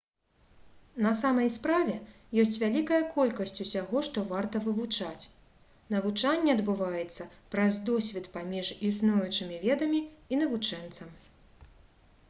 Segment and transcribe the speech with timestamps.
[1.05, 1.95] на самай справе
[2.43, 5.29] ёсць вялікая колькасць усяго што варта вывучаць
[5.97, 10.01] навучанне адбываецца праз досвед паміж існуючымі ведамі
[10.33, 11.15] і навучэнцам